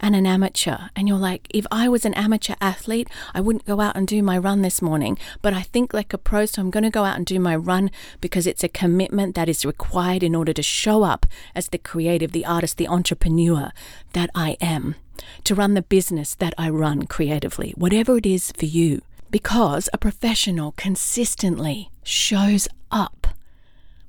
and 0.00 0.16
an 0.16 0.26
amateur. 0.26 0.88
And 0.96 1.06
you're 1.06 1.18
like, 1.18 1.46
if 1.50 1.66
I 1.70 1.88
was 1.88 2.04
an 2.04 2.14
amateur 2.14 2.54
athlete, 2.60 3.08
I 3.34 3.40
wouldn't 3.40 3.66
go 3.66 3.80
out 3.80 3.96
and 3.96 4.06
do 4.06 4.22
my 4.22 4.36
run 4.38 4.62
this 4.62 4.82
morning. 4.82 5.18
But 5.42 5.54
I 5.54 5.62
think 5.62 5.94
like 5.94 6.12
a 6.12 6.18
pro, 6.18 6.46
so 6.46 6.62
I'm 6.62 6.70
going 6.70 6.84
to 6.84 6.90
go 6.90 7.04
out 7.04 7.16
and 7.16 7.26
do 7.26 7.38
my 7.38 7.54
run 7.54 7.90
because 8.20 8.46
it's 8.46 8.64
a 8.64 8.68
commitment 8.68 9.34
that 9.34 9.48
is 9.48 9.64
required 9.64 10.22
in 10.22 10.34
order 10.34 10.52
to 10.52 10.62
show 10.62 11.02
up 11.02 11.26
as 11.54 11.68
the 11.68 11.78
creative, 11.78 12.32
the 12.32 12.46
artist, 12.46 12.78
the 12.78 12.88
entrepreneur 12.88 13.70
that 14.14 14.30
I 14.34 14.56
am, 14.60 14.96
to 15.44 15.54
run 15.54 15.74
the 15.74 15.82
business 15.82 16.34
that 16.36 16.54
I 16.56 16.70
run 16.70 17.06
creatively, 17.06 17.74
whatever 17.76 18.16
it 18.16 18.26
is 18.26 18.52
for 18.52 18.66
you. 18.66 19.02
Because 19.30 19.88
a 19.92 19.98
professional 19.98 20.72
consistently 20.72 21.90
shows 22.02 22.66
up 22.90 23.28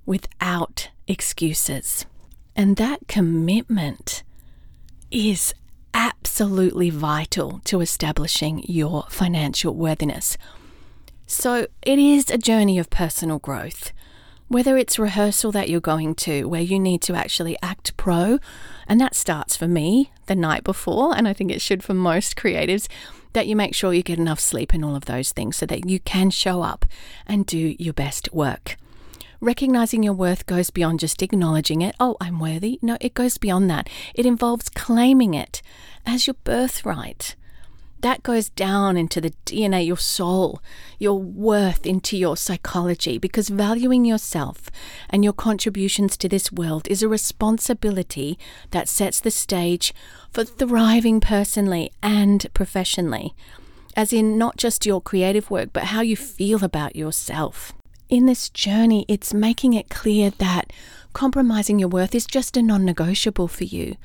without 0.06 0.90
excuses. 1.08 2.06
And 2.56 2.76
that 2.78 3.08
commitment 3.08 4.24
is 5.12 5.54
absolutely 5.94 6.90
vital 6.90 7.62
to 7.66 7.82
establishing 7.82 8.64
your 8.68 9.04
financial 9.10 9.76
worthiness. 9.76 10.38
So, 11.28 11.68
it 11.82 12.00
is 12.00 12.30
a 12.30 12.38
journey 12.38 12.78
of 12.78 12.90
personal 12.90 13.40
growth. 13.40 13.94
Whether 14.48 14.78
it's 14.78 15.00
rehearsal 15.00 15.54
that 15.54 15.70
you're 15.70 15.80
going 15.80 16.16
to, 16.16 16.44
where 16.46 16.62
you 16.62 16.78
need 16.78 17.02
to 17.04 17.14
actually 17.14 17.56
act 17.62 17.96
pro, 17.96 18.40
and 18.86 19.00
that 19.00 19.16
starts 19.16 19.56
for 19.56 19.68
me 19.68 20.12
the 20.26 20.36
night 20.36 20.66
before, 20.66 21.16
and 21.16 21.28
I 21.28 21.34
think 21.34 21.52
it 21.52 21.62
should 21.62 21.84
for 21.84 21.94
most 21.94 22.36
creatives, 22.36 22.90
that 23.34 23.48
you 23.48 23.56
make 23.56 23.74
sure 23.76 23.94
you 23.94 24.04
get 24.04 24.20
enough 24.20 24.40
sleep 24.40 24.74
and 24.74 24.84
all 24.84 24.96
of 24.96 25.06
those 25.06 25.32
things 25.32 25.58
so 25.58 25.66
that 25.66 25.90
you 25.90 26.00
can 26.00 26.30
show 26.30 26.62
up 26.62 26.86
and 27.26 27.46
do 27.46 27.76
your 27.80 27.94
best 27.94 28.32
work. 28.34 28.78
Recognizing 29.40 30.04
your 30.04 30.14
worth 30.14 30.46
goes 30.46 30.70
beyond 30.70 31.00
just 31.00 31.24
acknowledging 31.24 31.82
it. 31.82 31.96
Oh, 32.00 32.16
I'm 32.22 32.40
worthy. 32.40 32.78
No, 32.82 32.98
it 33.02 33.16
goes 33.16 33.40
beyond 33.40 33.70
that. 33.72 33.90
It 34.14 34.28
involves 34.28 34.70
claiming 34.70 35.34
it 35.34 35.64
as 36.06 36.28
your 36.28 36.36
birthright. 36.44 37.36
That 38.02 38.24
goes 38.24 38.50
down 38.50 38.98
into 38.98 39.22
the 39.22 39.34
DNA, 39.46 39.86
your 39.86 39.98
soul, 39.98 40.60
your 40.98 41.20
worth, 41.20 41.86
into 41.86 42.18
your 42.18 42.36
psychology, 42.36 43.20
because 43.20 43.50
valuing 43.50 44.06
yourself 44.06 44.72
and 45.12 45.24
your 45.24 45.34
contributions 45.34 46.18
to 46.18 46.28
this 46.28 46.52
world 46.52 46.88
is 46.88 47.04
a 47.04 47.08
responsibility 47.08 48.40
that 48.72 48.90
sets 48.90 49.20
the 49.20 49.30
stage 49.30 49.94
for 50.32 50.44
thriving 50.44 51.20
personally 51.20 51.92
and 52.02 52.48
professionally, 52.56 53.36
as 53.96 54.12
in 54.12 54.36
not 54.36 54.58
just 54.58 54.84
your 54.84 55.00
creative 55.00 55.52
work, 55.52 55.70
but 55.72 55.86
how 55.86 56.02
you 56.02 56.18
feel 56.18 56.64
about 56.64 56.96
yourself. 56.96 57.72
In 58.10 58.26
this 58.26 58.50
journey, 58.50 59.06
it's 59.08 59.32
making 59.32 59.74
it 59.74 59.90
clear 59.90 60.32
that 60.32 60.74
compromising 61.14 61.78
your 61.78 61.90
worth 61.90 62.16
is 62.16 62.26
just 62.26 62.58
a 62.58 62.64
non 62.64 62.84
negotiable 62.84 63.48
for 63.48 63.66
you 63.66 63.96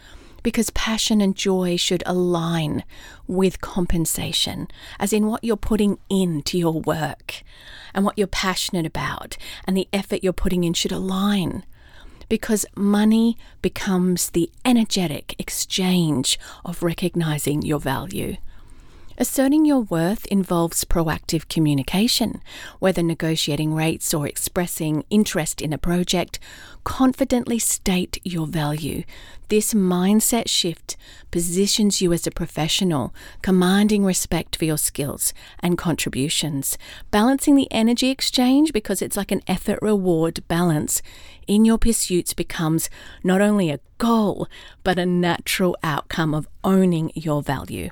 because 0.46 0.70
passion 0.70 1.20
and 1.20 1.34
joy 1.34 1.76
should 1.76 2.04
align 2.06 2.84
with 3.26 3.60
compensation, 3.60 4.68
as 5.00 5.12
in 5.12 5.26
what 5.26 5.42
you're 5.42 5.56
putting 5.56 5.98
into 6.08 6.56
your 6.56 6.80
work 6.82 7.42
and 7.92 8.04
what 8.04 8.16
you're 8.16 8.28
passionate 8.28 8.86
about, 8.86 9.36
and 9.66 9.76
the 9.76 9.88
effort 9.92 10.22
you're 10.22 10.32
putting 10.32 10.62
in 10.62 10.72
should 10.72 10.92
align. 10.92 11.64
Because 12.28 12.64
money 12.76 13.36
becomes 13.60 14.30
the 14.30 14.48
energetic 14.64 15.34
exchange 15.40 16.38
of 16.64 16.80
recognizing 16.80 17.62
your 17.62 17.80
value. 17.80 18.36
Asserting 19.18 19.64
your 19.64 19.80
worth 19.80 20.26
involves 20.26 20.84
proactive 20.84 21.48
communication, 21.48 22.42
whether 22.80 23.02
negotiating 23.02 23.72
rates 23.72 24.12
or 24.12 24.26
expressing 24.26 25.04
interest 25.08 25.62
in 25.62 25.72
a 25.72 25.78
project. 25.78 26.38
Confidently 26.84 27.58
state 27.58 28.20
your 28.24 28.46
value. 28.46 29.04
This 29.48 29.72
mindset 29.72 30.48
shift 30.48 30.98
positions 31.30 32.02
you 32.02 32.12
as 32.12 32.26
a 32.26 32.30
professional, 32.30 33.14
commanding 33.40 34.04
respect 34.04 34.54
for 34.54 34.66
your 34.66 34.76
skills 34.76 35.32
and 35.60 35.78
contributions. 35.78 36.76
Balancing 37.10 37.56
the 37.56 37.72
energy 37.72 38.10
exchange, 38.10 38.70
because 38.74 39.00
it's 39.00 39.16
like 39.16 39.32
an 39.32 39.42
effort 39.46 39.78
reward 39.80 40.46
balance, 40.46 41.00
in 41.46 41.64
your 41.64 41.78
pursuits 41.78 42.34
becomes 42.34 42.90
not 43.24 43.40
only 43.40 43.70
a 43.70 43.80
goal, 43.96 44.46
but 44.84 44.98
a 44.98 45.06
natural 45.06 45.74
outcome 45.82 46.34
of 46.34 46.46
owning 46.62 47.10
your 47.14 47.40
value. 47.40 47.88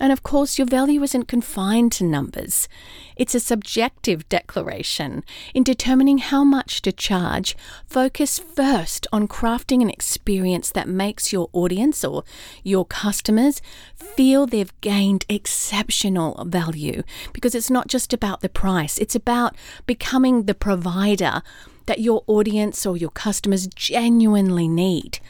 And 0.00 0.12
of 0.12 0.22
course, 0.22 0.56
your 0.56 0.66
value 0.66 1.02
isn't 1.02 1.28
confined 1.28 1.92
to 1.92 2.04
numbers. 2.04 2.68
It's 3.16 3.34
a 3.34 3.40
subjective 3.40 4.26
declaration. 4.30 5.22
In 5.52 5.62
determining 5.62 6.18
how 6.18 6.42
much 6.42 6.80
to 6.82 6.90
charge, 6.90 7.54
focus 7.86 8.38
first 8.38 9.06
on 9.12 9.28
crafting 9.28 9.82
an 9.82 9.90
experience 9.90 10.70
that 10.70 10.88
makes 10.88 11.34
your 11.34 11.50
audience 11.52 12.02
or 12.02 12.24
your 12.64 12.86
customers 12.86 13.60
feel 13.94 14.46
they've 14.46 14.80
gained 14.80 15.26
exceptional 15.28 16.46
value. 16.46 17.02
Because 17.34 17.54
it's 17.54 17.70
not 17.70 17.86
just 17.88 18.14
about 18.14 18.40
the 18.40 18.48
price, 18.48 18.96
it's 18.96 19.14
about 19.14 19.54
becoming 19.84 20.44
the 20.44 20.54
provider 20.54 21.42
that 21.84 22.00
your 22.00 22.24
audience 22.26 22.86
or 22.86 22.96
your 22.96 23.10
customers 23.10 23.66
genuinely 23.66 24.66
need. 24.66 25.20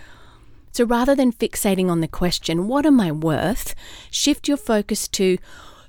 So 0.73 0.85
rather 0.85 1.15
than 1.15 1.33
fixating 1.33 1.91
on 1.91 2.01
the 2.01 2.09
question, 2.09 2.69
what 2.69 2.87
am 2.87 3.01
I 3.01 3.13
worth, 3.13 3.75
shift 4.11 4.49
your 4.49 4.57
focus 4.57 5.09
to 5.09 5.39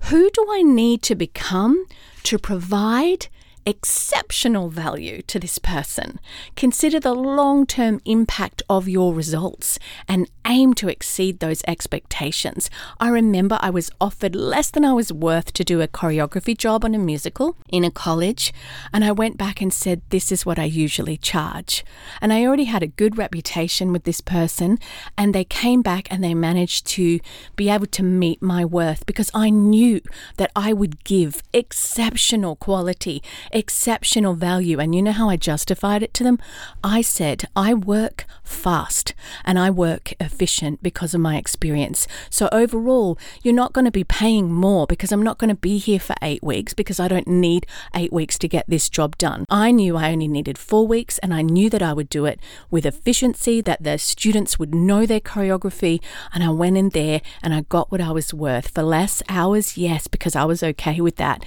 who 0.06 0.30
do 0.32 0.48
I 0.50 0.64
need 0.64 1.02
to 1.04 1.16
become 1.16 1.86
to 2.24 2.40
provide 2.40 3.28
exceptional 3.66 4.70
value 4.70 5.22
to 5.24 5.40
this 5.40 5.58
person. 5.58 6.20
Consider 6.56 7.00
the 7.00 7.14
long 7.14 7.66
term 7.66 8.02
impact 8.06 8.62
of 8.70 8.88
your 8.88 9.14
results 9.14 9.78
and 10.08 10.30
aim 10.48 10.74
to 10.74 10.90
exceed 10.90 11.40
those 11.40 11.62
expectations. 11.68 12.70
I 13.00 13.10
remember 13.10 13.58
I 13.62 13.70
was 13.70 13.92
offered 14.00 14.36
less 14.36 14.72
than 14.72 14.84
I 14.84 14.94
was 14.94 15.14
worth 15.14 15.54
to 15.54 15.64
do 15.64 15.82
a 15.82 15.88
choreography 15.88 16.58
job 16.58 16.84
on 16.84 16.96
a 16.96 17.00
musical 17.00 17.56
in 17.70 17.84
a 17.84 17.92
college, 17.92 18.54
and 18.94 19.04
I 19.04 19.12
went 19.12 19.38
back 19.38 19.62
and 19.62 19.74
said, 19.74 20.02
This 20.10 20.32
is 20.32 20.46
what 20.46 20.60
I 20.60 20.66
usually 20.66 21.18
charge. 21.18 21.86
And 22.22 22.34
I 22.34 22.46
already 22.46 22.66
had 22.66 22.84
a 22.84 22.88
good 22.88 23.18
reputation 23.18 23.92
with 23.92 24.04
this 24.04 24.22
person, 24.22 24.80
and 25.18 25.34
they 25.34 25.44
came 25.44 25.82
back 25.82 26.08
and 26.12 26.24
they 26.24 26.34
managed 26.34 26.88
to 26.88 27.20
be 27.56 27.70
able 27.70 27.88
to 27.88 28.04
meet 28.04 28.42
my 28.42 28.66
worth 28.66 29.06
because 29.06 29.32
I 29.34 29.50
knew 29.50 30.02
that 30.38 30.52
I 30.56 30.74
would 30.74 31.04
give 31.04 31.44
exceptional 31.54 32.56
quality 32.56 33.22
exceptional 33.54 34.34
value. 34.34 34.80
And 34.80 34.94
you 34.96 35.02
know 35.02 35.12
how 35.12 35.30
I 35.30 35.38
justified 35.38 36.04
it 36.04 36.14
to 36.16 36.24
them? 36.24 36.40
I 36.84 37.02
said, 37.02 37.46
I 37.56 37.74
work 37.74 38.26
fast 38.44 39.14
and 39.46 39.58
I 39.58 39.70
work 39.70 40.14
efficient 40.20 40.84
because 40.84 41.14
of 41.14 41.22
my 41.22 41.38
experience. 41.38 42.08
So 42.30 42.50
overall, 42.52 43.18
you're 43.44 43.54
not 43.54 43.74
going 43.74 43.86
to 43.86 43.92
be 43.92 44.04
paying 44.04 44.52
more 44.52 44.86
because 44.88 45.12
I'm 45.12 45.24
not 45.24 45.38
going 45.38 45.50
to 45.50 45.56
be 45.56 45.78
here 45.78 46.00
for 46.00 46.16
eight 46.22 46.44
weeks 46.44 46.74
because 46.74 47.00
I 47.00 47.08
don't 47.08 47.28
need 47.28 47.66
eight 47.96 48.14
weeks 48.14 48.38
to 48.40 48.48
get 48.48 48.66
this 48.68 48.90
job 48.90 49.18
done. 49.18 49.46
I 49.50 49.72
knew 49.72 49.98
I 49.98 50.12
only 50.12 50.28
needed 50.28 50.58
four 50.58 50.88
weeks 50.88 51.18
and 51.20 51.34
I 51.34 51.42
knew 51.42 51.70
that 51.70 51.82
I 51.82 51.94
would 51.94 52.10
do 52.10 52.26
it 52.26 52.40
with 52.70 52.86
efficiency, 52.86 53.62
that 53.62 53.84
the 53.84 53.98
students 53.98 54.60
would 54.60 54.76
know 54.76 55.06
their 55.06 55.20
choreography. 55.20 56.02
And 56.34 56.44
I 56.44 56.50
went 56.50 56.78
in 56.78 56.90
there 56.90 57.22
and 57.42 57.54
I 57.54 57.62
got 57.62 57.92
what 57.92 58.02
I 58.02 58.12
was 58.12 58.34
worth 58.34 58.70
for 58.70 58.84
less 58.84 59.24
hours, 59.30 59.78
yes, 59.78 60.08
because 60.08 60.36
I 60.36 60.46
was 60.46 60.64
okay 60.64 61.02
with 61.02 61.16
that 61.18 61.44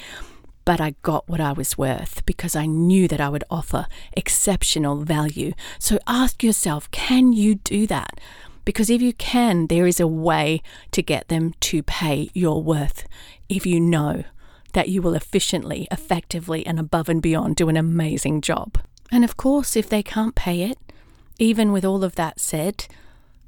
but 0.65 0.81
I 0.81 0.95
got 1.03 1.29
what 1.29 1.41
I 1.41 1.53
was 1.53 1.77
worth 1.77 2.25
because 2.27 2.57
I 2.57 2.67
knew 2.67 3.07
that 3.09 3.21
I 3.21 3.29
would 3.29 3.45
offer 3.51 3.87
exceptional 4.13 5.05
value. 5.05 5.53
So 5.79 5.99
ask 6.07 6.43
yourself 6.43 6.91
can 6.91 7.33
you 7.33 7.57
do 7.57 7.87
that? 7.87 8.21
Because 8.65 8.89
if 8.89 9.03
you 9.03 9.13
can, 9.13 9.67
there 9.67 9.87
is 9.87 10.01
a 10.01 10.07
way 10.07 10.63
to 10.93 11.03
get 11.03 11.29
them 11.29 11.55
to 11.61 11.83
pay 11.83 12.31
your 12.33 12.63
worth 12.63 13.05
if 13.49 13.67
you 13.67 13.79
know 13.79 14.25
that 14.73 14.89
you 14.89 15.03
will 15.03 15.15
efficiently, 15.15 15.87
effectively, 15.91 16.67
and 16.67 16.81
above 16.81 17.09
and 17.09 17.21
beyond 17.21 17.57
do 17.57 17.69
an 17.69 17.77
amazing 17.77 18.41
job. 18.41 18.79
And 19.13 19.23
of 19.23 19.37
course, 19.37 19.77
if 19.77 19.89
they 19.89 20.03
can't 20.03 20.35
pay 20.35 20.63
it, 20.63 20.79
even 21.39 21.73
with 21.73 21.85
all 21.85 22.03
of 22.03 22.15
that 22.15 22.41
said, 22.41 22.87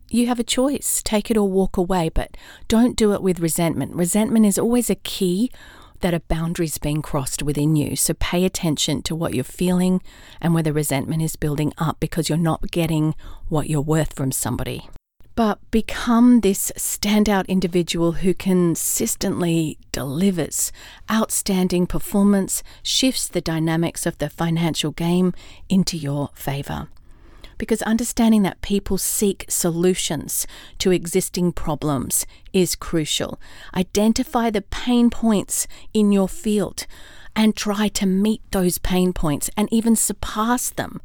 you 0.08 0.26
have 0.26 0.38
a 0.38 0.44
choice 0.44 1.02
take 1.02 1.30
it 1.30 1.36
or 1.36 1.48
walk 1.48 1.76
away, 1.76 2.10
but 2.10 2.36
don't 2.68 2.96
do 2.96 3.12
it 3.12 3.22
with 3.22 3.40
resentment. 3.40 3.94
Resentment 3.94 4.46
is 4.46 4.58
always 4.58 4.90
a 4.90 4.94
key 4.94 5.50
that 6.00 6.14
a 6.14 6.20
boundary's 6.20 6.78
being 6.78 7.02
crossed 7.02 7.42
within 7.42 7.76
you. 7.76 7.96
So 7.96 8.14
pay 8.14 8.44
attention 8.44 9.02
to 9.02 9.14
what 9.14 9.34
you're 9.34 9.44
feeling 9.44 10.02
and 10.40 10.54
whether 10.54 10.72
resentment 10.72 11.22
is 11.22 11.36
building 11.36 11.72
up 11.78 11.98
because 12.00 12.28
you're 12.28 12.38
not 12.38 12.70
getting 12.70 13.14
what 13.48 13.68
you're 13.68 13.80
worth 13.80 14.12
from 14.12 14.32
somebody. 14.32 14.88
But 15.34 15.58
become 15.70 16.40
this 16.40 16.72
standout 16.76 17.46
individual 17.46 18.12
who 18.12 18.32
consistently 18.32 19.78
delivers 19.92 20.72
outstanding 21.10 21.86
performance, 21.86 22.62
shifts 22.82 23.28
the 23.28 23.42
dynamics 23.42 24.06
of 24.06 24.16
the 24.16 24.30
financial 24.30 24.92
game 24.92 25.34
into 25.68 25.98
your 25.98 26.30
favor 26.34 26.88
because 27.58 27.82
understanding 27.82 28.42
that 28.42 28.62
people 28.62 28.98
seek 28.98 29.44
solutions 29.48 30.46
to 30.78 30.90
existing 30.90 31.52
problems 31.52 32.26
is 32.52 32.74
crucial. 32.74 33.40
Identify 33.74 34.50
the 34.50 34.62
pain 34.62 35.10
points 35.10 35.66
in 35.92 36.12
your 36.12 36.28
field 36.28 36.86
and 37.34 37.54
try 37.54 37.88
to 37.88 38.06
meet 38.06 38.40
those 38.50 38.78
pain 38.78 39.12
points 39.12 39.50
and 39.56 39.68
even 39.72 39.94
surpass 39.94 40.70
them. 40.70 41.00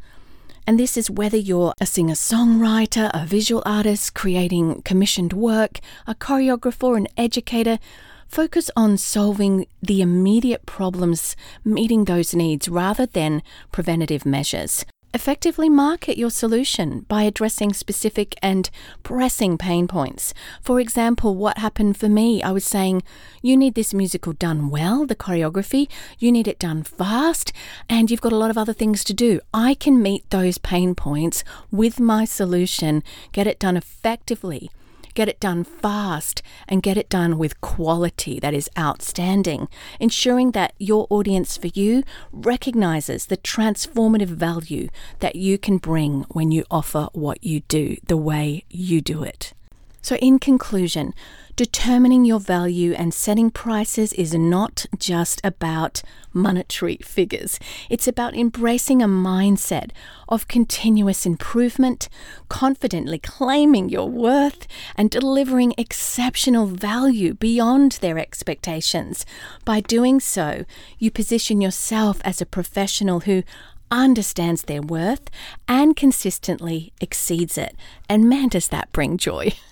And 0.65 0.79
this 0.79 0.95
is 0.95 1.09
whether 1.09 1.37
you're 1.37 1.73
a 1.81 1.85
singer 1.85 2.13
songwriter, 2.13 3.09
a 3.13 3.25
visual 3.25 3.63
artist 3.65 4.13
creating 4.13 4.83
commissioned 4.83 5.33
work, 5.33 5.79
a 6.07 6.15
choreographer, 6.15 6.95
an 6.95 7.07
educator. 7.17 7.79
Focus 8.27 8.71
on 8.77 8.95
solving 8.95 9.65
the 9.81 10.01
immediate 10.01 10.65
problems, 10.65 11.35
meeting 11.65 12.05
those 12.05 12.33
needs 12.33 12.69
rather 12.69 13.05
than 13.05 13.43
preventative 13.73 14.25
measures. 14.25 14.85
Effectively 15.13 15.67
market 15.67 16.17
your 16.17 16.29
solution 16.29 17.01
by 17.09 17.23
addressing 17.23 17.73
specific 17.73 18.33
and 18.41 18.69
pressing 19.03 19.57
pain 19.57 19.85
points. 19.85 20.33
For 20.61 20.79
example, 20.79 21.35
what 21.35 21.57
happened 21.57 21.97
for 21.97 22.07
me, 22.07 22.41
I 22.41 22.51
was 22.51 22.63
saying, 22.63 23.03
you 23.41 23.57
need 23.57 23.75
this 23.75 23.93
musical 23.93 24.31
done 24.31 24.69
well, 24.69 25.05
the 25.05 25.15
choreography, 25.15 25.89
you 26.17 26.31
need 26.31 26.47
it 26.47 26.59
done 26.59 26.83
fast, 26.83 27.51
and 27.89 28.09
you've 28.09 28.21
got 28.21 28.31
a 28.31 28.37
lot 28.37 28.51
of 28.51 28.57
other 28.57 28.71
things 28.71 29.03
to 29.03 29.13
do. 29.13 29.41
I 29.53 29.73
can 29.73 30.01
meet 30.01 30.29
those 30.29 30.57
pain 30.57 30.95
points 30.95 31.43
with 31.71 31.99
my 31.99 32.23
solution, 32.23 33.03
get 33.33 33.47
it 33.47 33.59
done 33.59 33.75
effectively 33.75 34.71
get 35.13 35.29
it 35.29 35.39
done 35.39 35.63
fast, 35.63 36.41
and 36.67 36.83
get 36.83 36.97
it 36.97 37.09
done 37.09 37.37
with 37.37 37.61
quality 37.61 38.39
that 38.39 38.53
is 38.53 38.69
outstanding, 38.77 39.67
ensuring 39.99 40.51
that 40.51 40.73
your 40.77 41.07
audience 41.09 41.57
for 41.57 41.67
you 41.67 42.03
recognizes 42.31 43.25
the 43.25 43.37
transformative 43.37 44.27
value 44.27 44.89
that 45.19 45.35
you 45.35 45.57
can 45.57 45.77
bring 45.77 46.23
when 46.29 46.51
you 46.51 46.63
offer 46.69 47.09
what 47.13 47.43
you 47.43 47.61
do 47.67 47.97
the 48.07 48.17
way 48.17 48.63
you 48.69 49.01
do 49.01 49.23
it. 49.23 49.53
So, 50.01 50.15
in 50.15 50.39
conclusion, 50.39 51.13
determining 51.61 52.25
your 52.25 52.39
value 52.39 52.91
and 52.93 53.13
setting 53.13 53.51
prices 53.51 54.13
is 54.13 54.33
not 54.33 54.87
just 54.97 55.39
about 55.43 56.01
monetary 56.33 56.97
figures. 57.03 57.59
It's 57.87 58.07
about 58.07 58.35
embracing 58.35 59.03
a 59.03 59.07
mindset 59.07 59.91
of 60.27 60.47
continuous 60.47 61.23
improvement, 61.23 62.09
confidently 62.49 63.19
claiming 63.19 63.89
your 63.89 64.09
worth, 64.09 64.65
and 64.95 65.11
delivering 65.11 65.75
exceptional 65.77 66.65
value 66.65 67.35
beyond 67.35 67.91
their 68.01 68.17
expectations. 68.17 69.23
By 69.63 69.81
doing 69.81 70.19
so, 70.19 70.65
you 70.97 71.11
position 71.11 71.61
yourself 71.61 72.21
as 72.23 72.41
a 72.41 72.47
professional 72.47 73.19
who 73.19 73.43
understands 73.91 74.63
their 74.63 74.81
worth 74.81 75.29
and 75.67 75.95
consistently 75.95 76.91
exceeds 76.99 77.55
it. 77.55 77.75
And 78.09 78.27
man, 78.27 78.47
does 78.47 78.69
that 78.69 78.91
bring 78.91 79.17
joy! 79.17 79.53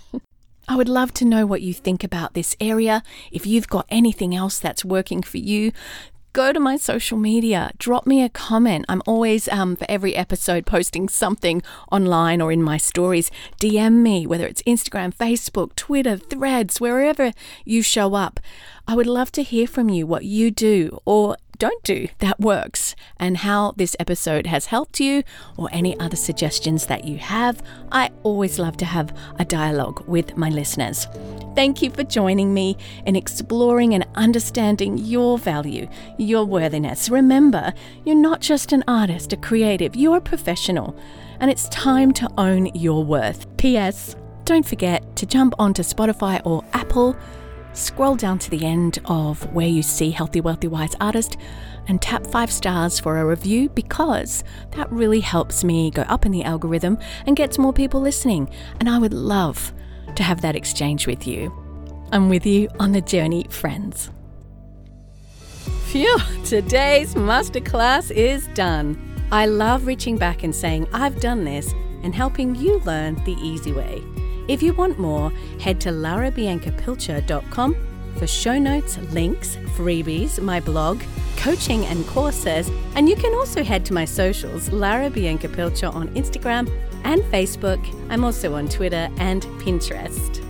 I 0.69 0.75
would 0.75 0.87
love 0.87 1.15
to 1.15 1.25
know 1.25 1.47
what 1.47 1.63
you 1.63 1.73
think 1.73 2.03
about 2.03 2.35
this 2.35 2.55
area. 2.61 3.01
If 3.31 3.47
you've 3.47 3.67
got 3.67 3.87
anything 3.89 4.35
else 4.35 4.59
that's 4.59 4.85
working 4.85 5.23
for 5.23 5.39
you, 5.39 5.71
go 6.31 6.53
to 6.53 6.59
my 6.59 6.77
social 6.77 7.17
media, 7.17 7.71
drop 7.79 8.05
me 8.05 8.21
a 8.23 8.29
comment. 8.29 8.85
I'm 8.87 9.01
always, 9.07 9.47
um, 9.47 9.75
for 9.75 9.87
every 9.89 10.15
episode, 10.15 10.67
posting 10.67 11.09
something 11.09 11.63
online 11.91 12.39
or 12.39 12.51
in 12.51 12.61
my 12.61 12.77
stories. 12.77 13.31
DM 13.59 14.03
me, 14.03 14.27
whether 14.27 14.45
it's 14.45 14.61
Instagram, 14.61 15.11
Facebook, 15.11 15.73
Twitter, 15.73 16.17
threads, 16.17 16.79
wherever 16.79 17.33
you 17.65 17.81
show 17.81 18.13
up. 18.13 18.39
I 18.87 18.93
would 18.93 19.07
love 19.07 19.31
to 19.33 19.41
hear 19.41 19.65
from 19.65 19.89
you 19.89 20.05
what 20.05 20.25
you 20.25 20.51
do 20.51 20.99
or 21.03 21.35
don't 21.59 21.83
do 21.83 22.07
that 22.19 22.39
works 22.39 22.95
and 23.17 23.37
how 23.37 23.73
this 23.75 23.95
episode 23.99 24.47
has 24.47 24.67
helped 24.67 24.99
you 24.99 25.23
or 25.57 25.67
any 25.73 25.99
other 25.99 26.15
suggestions 26.15 26.85
that 26.87 27.03
you 27.03 27.17
have. 27.17 27.61
I 27.91 28.09
always 28.23 28.57
love 28.57 28.77
to 28.77 28.85
have 28.85 29.15
a 29.37 29.45
dialogue 29.45 30.07
with 30.07 30.37
my 30.37 30.49
listeners. 30.49 31.05
Thank 31.55 31.81
you 31.81 31.91
for 31.91 32.05
joining 32.05 32.53
me 32.53 32.77
in 33.05 33.17
exploring 33.17 33.93
and 33.93 34.05
understanding 34.15 34.97
your 34.97 35.37
value, 35.37 35.89
your 36.17 36.45
worthiness. 36.45 37.09
Remember, 37.09 37.73
you're 38.05 38.15
not 38.15 38.39
just 38.39 38.71
an 38.71 38.83
artist, 38.87 39.33
a 39.33 39.37
creative, 39.37 39.97
you're 39.97 40.17
a 40.17 40.21
professional, 40.21 40.97
and 41.41 41.51
it's 41.51 41.67
time 41.69 42.13
to 42.13 42.31
own 42.37 42.67
your 42.67 43.03
worth. 43.03 43.45
P.S. 43.57 44.15
Don't 44.45 44.65
forget 44.65 45.15
to 45.17 45.25
jump 45.25 45.53
onto 45.59 45.83
Spotify 45.83 46.41
or 46.45 46.63
Apple 46.73 47.17
Scroll 47.79 48.17
down 48.17 48.39
to 48.39 48.49
the 48.49 48.65
end 48.65 48.99
of 49.05 49.41
where 49.53 49.65
you 49.65 49.81
see 49.81 50.11
Healthy, 50.11 50.41
Wealthy, 50.41 50.67
Wise 50.67 50.95
Artist 50.99 51.37
and 51.87 52.01
tap 52.01 52.27
five 52.27 52.51
stars 52.51 52.99
for 52.99 53.17
a 53.17 53.25
review 53.25 53.69
because 53.69 54.43
that 54.71 54.91
really 54.91 55.21
helps 55.21 55.63
me 55.63 55.89
go 55.89 56.01
up 56.01 56.25
in 56.25 56.33
the 56.33 56.43
algorithm 56.43 56.97
and 57.25 57.37
gets 57.37 57.57
more 57.57 57.71
people 57.71 58.01
listening. 58.01 58.49
And 58.81 58.89
I 58.89 58.97
would 58.97 59.13
love 59.13 59.71
to 60.15 60.23
have 60.23 60.41
that 60.41 60.57
exchange 60.57 61.07
with 61.07 61.25
you. 61.25 61.53
I'm 62.11 62.27
with 62.27 62.45
you 62.45 62.67
on 62.81 62.91
the 62.91 62.99
journey, 62.99 63.45
friends. 63.49 64.11
Phew, 65.85 66.17
today's 66.43 67.15
masterclass 67.15 68.11
is 68.11 68.45
done. 68.49 69.01
I 69.31 69.45
love 69.45 69.87
reaching 69.87 70.17
back 70.17 70.43
and 70.43 70.53
saying, 70.53 70.89
I've 70.91 71.21
done 71.21 71.45
this, 71.45 71.73
and 72.03 72.13
helping 72.13 72.55
you 72.55 72.79
learn 72.79 73.15
the 73.23 73.37
easy 73.41 73.71
way. 73.71 74.03
If 74.49 74.63
you 74.63 74.73
want 74.73 74.97
more, 74.97 75.31
head 75.59 75.79
to 75.81 75.89
larabiancapilcher.com 75.89 77.75
for 78.17 78.25
show 78.25 78.57
notes, 78.57 78.97
links, 79.11 79.57
freebies, 79.77 80.41
my 80.41 80.59
blog, 80.59 81.03
coaching 81.37 81.85
and 81.85 82.03
courses, 82.07 82.71
and 82.95 83.07
you 83.07 83.15
can 83.15 83.35
also 83.35 83.63
head 83.63 83.85
to 83.85 83.93
my 83.93 84.05
socials, 84.05 84.71
Lara 84.71 85.11
Bianca 85.11 85.47
Pilcher 85.49 85.89
on 85.89 86.09
Instagram 86.15 86.67
and 87.03 87.21
Facebook. 87.25 87.79
I'm 88.09 88.23
also 88.23 88.55
on 88.55 88.67
Twitter 88.67 89.07
and 89.17 89.43
Pinterest. 89.61 90.43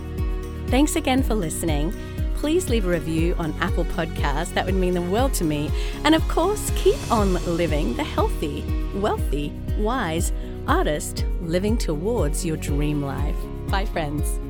Thanks 0.70 0.96
again 0.96 1.22
for 1.22 1.34
listening. 1.34 1.92
Please 2.36 2.70
leave 2.70 2.86
a 2.86 2.88
review 2.88 3.34
on 3.34 3.52
Apple 3.60 3.84
Podcasts. 3.84 4.54
That 4.54 4.64
would 4.64 4.76
mean 4.76 4.94
the 4.94 5.02
world 5.02 5.34
to 5.34 5.44
me. 5.44 5.70
And 6.04 6.14
of 6.14 6.26
course, 6.26 6.72
keep 6.74 6.98
on 7.12 7.34
living 7.44 7.94
the 7.96 8.04
healthy, 8.04 8.64
wealthy, 8.94 9.52
wise 9.76 10.32
artist 10.66 11.26
living 11.42 11.76
towards 11.76 12.46
your 12.46 12.56
dream 12.56 13.02
life. 13.02 13.36
Bye, 13.70 13.86
friends. 13.86 14.40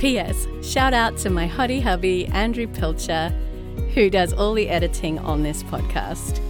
P.S. 0.00 0.46
Shout 0.62 0.94
out 0.94 1.16
to 1.18 1.30
my 1.30 1.48
hottie 1.48 1.82
hubby, 1.82 2.26
Andrew 2.26 2.68
Pilcher, 2.68 3.30
who 3.94 4.08
does 4.08 4.32
all 4.32 4.54
the 4.54 4.68
editing 4.68 5.18
on 5.18 5.42
this 5.42 5.62
podcast. 5.64 6.40